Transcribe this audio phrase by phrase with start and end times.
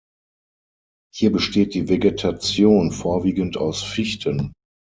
[1.13, 4.51] Hier besteht die Vegetation vorwiegend aus Fichten.